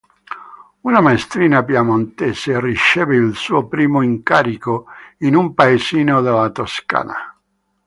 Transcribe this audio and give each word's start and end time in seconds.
Una 0.81 0.99
maestrina 0.99 1.63
piemontese 1.63 2.59
riceve 2.59 3.17
il 3.17 3.35
suo 3.35 3.67
primo 3.67 4.01
incarico 4.01 4.87
in 5.19 5.35
un 5.35 5.53
paesino 5.53 6.21
della 6.21 6.49
Toscana. 6.49 7.39